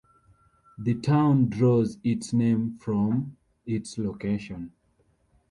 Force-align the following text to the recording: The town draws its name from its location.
The 0.79 0.95
town 0.95 1.49
draws 1.49 1.99
its 2.03 2.33
name 2.33 2.75
from 2.79 3.37
its 3.67 3.99
location. 3.99 4.73